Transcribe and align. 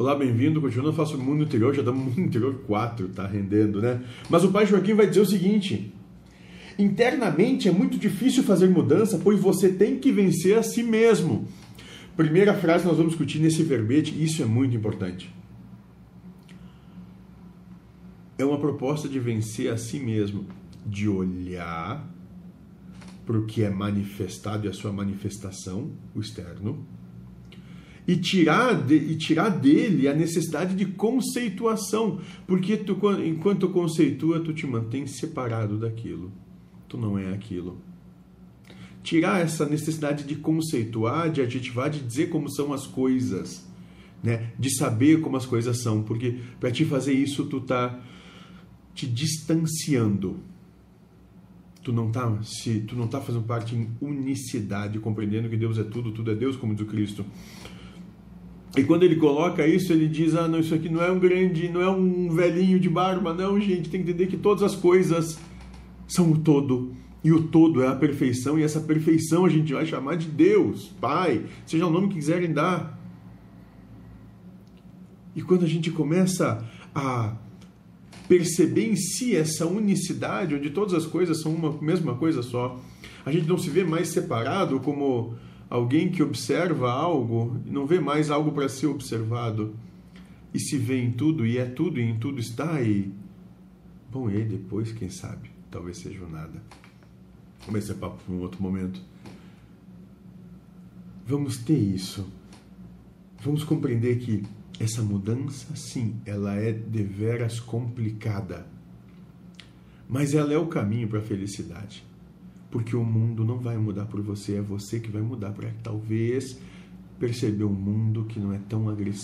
Olá, 0.00 0.16
bem-vindo. 0.16 0.62
Continuando, 0.62 0.94
faço 0.94 1.18
mundo 1.18 1.44
interior, 1.44 1.74
já 1.74 1.82
estamos 1.82 2.00
no 2.00 2.06
mundo 2.06 2.20
interior 2.22 2.54
4, 2.66 3.10
tá 3.10 3.26
rendendo, 3.26 3.82
né? 3.82 4.02
Mas 4.30 4.42
o 4.42 4.50
pai 4.50 4.64
Joaquim 4.64 4.94
vai 4.94 5.06
dizer 5.06 5.20
o 5.20 5.26
seguinte: 5.26 5.92
internamente 6.78 7.68
é 7.68 7.70
muito 7.70 7.98
difícil 7.98 8.42
fazer 8.42 8.70
mudança, 8.70 9.20
pois 9.22 9.38
você 9.38 9.68
tem 9.68 9.98
que 9.98 10.10
vencer 10.10 10.56
a 10.56 10.62
si 10.62 10.82
mesmo. 10.82 11.46
Primeira 12.16 12.54
frase 12.54 12.86
nós 12.86 12.96
vamos 12.96 13.12
discutir 13.12 13.40
nesse 13.40 13.62
verbete, 13.62 14.24
isso 14.24 14.42
é 14.42 14.46
muito 14.46 14.74
importante. 14.74 15.30
É 18.38 18.44
uma 18.46 18.58
proposta 18.58 19.06
de 19.06 19.20
vencer 19.20 19.70
a 19.70 19.76
si 19.76 20.00
mesmo, 20.00 20.46
de 20.86 21.10
olhar 21.10 22.10
para 23.26 23.36
o 23.36 23.44
que 23.44 23.62
é 23.62 23.68
manifestado 23.68 24.66
e 24.66 24.70
a 24.70 24.72
sua 24.72 24.94
manifestação, 24.94 25.90
o 26.14 26.20
externo, 26.22 26.86
e 28.06 28.16
tirar, 28.16 28.74
de, 28.74 28.94
e 28.94 29.16
tirar 29.16 29.48
dele 29.48 30.08
a 30.08 30.14
necessidade 30.14 30.74
de 30.74 30.84
conceituação, 30.84 32.20
porque 32.46 32.76
tu, 32.76 32.98
enquanto 33.24 33.68
conceitua, 33.68 34.40
tu 34.40 34.52
te 34.52 34.66
mantém 34.66 35.06
separado 35.06 35.78
daquilo. 35.78 36.32
Tu 36.88 36.96
não 36.96 37.18
é 37.18 37.32
aquilo. 37.32 37.78
Tirar 39.02 39.40
essa 39.40 39.64
necessidade 39.66 40.24
de 40.24 40.34
conceituar, 40.34 41.30
de 41.30 41.40
adjetivar, 41.40 41.88
de 41.88 42.00
dizer 42.00 42.28
como 42.28 42.50
são 42.50 42.72
as 42.72 42.86
coisas, 42.86 43.66
né? 44.22 44.52
de 44.58 44.76
saber 44.76 45.20
como 45.20 45.36
as 45.36 45.46
coisas 45.46 45.82
são, 45.82 46.02
porque 46.02 46.38
para 46.58 46.70
te 46.70 46.84
fazer 46.84 47.12
isso, 47.12 47.46
tu 47.46 47.60
tá 47.60 48.00
te 48.94 49.06
distanciando 49.06 50.40
tu 51.82 51.92
não 51.92 52.10
tá 52.10 52.38
se 52.42 52.80
tu 52.80 52.94
não 52.94 53.08
tá 53.08 53.20
fazendo 53.20 53.44
parte 53.44 53.74
em 53.74 53.90
unicidade, 54.00 54.98
compreendendo 54.98 55.48
que 55.48 55.56
Deus 55.56 55.78
é 55.78 55.84
tudo, 55.84 56.12
tudo 56.12 56.30
é 56.30 56.34
Deus, 56.34 56.56
como 56.56 56.74
diz 56.74 56.82
o 56.82 56.86
Cristo. 56.86 57.24
E 58.76 58.84
quando 58.84 59.02
ele 59.02 59.16
coloca 59.16 59.66
isso, 59.66 59.92
ele 59.92 60.08
diz: 60.08 60.34
"Ah, 60.34 60.46
não, 60.46 60.60
isso 60.60 60.74
aqui 60.74 60.88
não 60.88 61.02
é 61.02 61.10
um 61.10 61.18
grande, 61.18 61.68
não 61.68 61.80
é 61.80 61.90
um 61.90 62.30
velhinho 62.30 62.78
de 62.78 62.88
barba, 62.88 63.34
não, 63.34 63.60
gente, 63.60 63.90
tem 63.90 64.02
que 64.02 64.10
entender 64.10 64.26
que 64.26 64.36
todas 64.36 64.62
as 64.62 64.74
coisas 64.74 65.38
são 66.06 66.30
o 66.30 66.38
todo. 66.38 66.94
E 67.22 67.32
o 67.32 67.42
todo 67.42 67.82
é 67.82 67.88
a 67.88 67.94
perfeição, 67.94 68.58
e 68.58 68.62
essa 68.62 68.80
perfeição 68.80 69.44
a 69.44 69.48
gente 69.48 69.72
vai 69.72 69.84
chamar 69.84 70.16
de 70.16 70.26
Deus, 70.26 70.90
Pai, 71.00 71.44
seja 71.66 71.86
o 71.86 71.90
nome 71.90 72.08
que 72.08 72.14
quiserem 72.14 72.52
dar. 72.52 72.98
E 75.36 75.42
quando 75.42 75.64
a 75.64 75.68
gente 75.68 75.90
começa 75.90 76.64
a 76.94 77.36
perceber 78.30 78.88
em 78.88 78.94
si 78.94 79.34
essa 79.34 79.66
unicidade, 79.66 80.54
onde 80.54 80.70
todas 80.70 80.94
as 80.94 81.04
coisas 81.04 81.42
são 81.42 81.52
uma 81.52 81.72
mesma 81.82 82.14
coisa 82.14 82.42
só. 82.42 82.80
A 83.26 83.32
gente 83.32 83.48
não 83.48 83.58
se 83.58 83.68
vê 83.68 83.82
mais 83.82 84.10
separado 84.10 84.78
como 84.78 85.34
alguém 85.70 86.10
que 86.10 86.22
observa 86.22 86.90
algo, 86.90 87.56
não 87.64 87.86
vê 87.86 88.00
mais 88.00 88.28
algo 88.28 88.50
para 88.50 88.68
ser 88.68 88.88
observado. 88.88 89.76
E 90.52 90.58
se 90.58 90.76
vê 90.76 91.00
em 91.00 91.12
tudo, 91.12 91.46
e 91.46 91.56
é 91.58 91.64
tudo, 91.64 92.00
e 92.00 92.02
em 92.02 92.18
tudo 92.18 92.40
está, 92.40 92.82
e. 92.82 93.12
Bom, 94.10 94.28
e 94.28 94.36
aí 94.36 94.44
depois, 94.44 94.90
quem 94.90 95.08
sabe? 95.08 95.48
Talvez 95.70 95.98
seja 95.98 96.26
nada. 96.26 96.60
Vamos 97.64 97.84
esse 97.84 97.94
papo 97.94 98.20
para 98.24 98.34
um 98.34 98.40
outro 98.40 98.60
momento. 98.60 99.00
Vamos 101.24 101.58
ter 101.58 101.78
isso. 101.78 102.26
Vamos 103.40 103.62
compreender 103.62 104.18
que 104.18 104.42
essa 104.80 105.02
mudança, 105.02 105.76
sim, 105.76 106.16
ela 106.26 106.56
é 106.56 106.72
deveras 106.72 107.60
complicada. 107.60 108.66
Mas 110.08 110.34
ela 110.34 110.52
é 110.52 110.58
o 110.58 110.66
caminho 110.66 111.06
para 111.06 111.20
a 111.20 111.22
felicidade. 111.22 112.04
Porque 112.70 112.94
o 112.94 113.04
mundo 113.04 113.44
não 113.44 113.58
vai 113.58 113.76
mudar 113.76 114.06
por 114.06 114.20
você, 114.22 114.56
é 114.56 114.60
você 114.60 115.00
que 115.00 115.10
vai 115.10 115.22
mudar 115.22 115.50
para 115.50 115.70
talvez 115.82 116.58
perceber 117.18 117.64
um 117.64 117.72
mundo 117.72 118.24
que 118.24 118.38
não 118.38 118.52
é 118.52 118.58
tão 118.68 118.88
agressivo 118.88 119.18